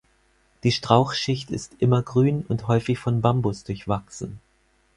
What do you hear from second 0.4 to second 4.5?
Die Strauchschicht ist immergrün und häufig von Bambus durchwachsen.